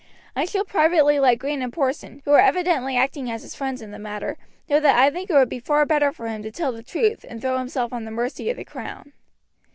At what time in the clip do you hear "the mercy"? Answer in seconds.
8.05-8.49